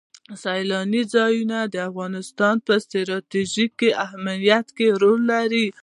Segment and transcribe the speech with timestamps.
[0.43, 5.67] سیلانی ځایونه د افغانستان په ستراتیژیک اهمیت کې رول لري.